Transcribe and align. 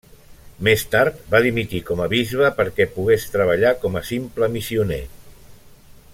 Més 0.67 0.85
tard 0.95 1.19
va 1.33 1.41
dimitir 1.45 1.81
com 1.89 2.01
a 2.05 2.07
bisbe 2.13 2.49
perquè 2.61 2.87
pogués 2.95 3.29
treballar 3.35 3.75
com 3.85 4.01
a 4.01 4.05
simple 4.13 4.51
missioner. 4.57 5.03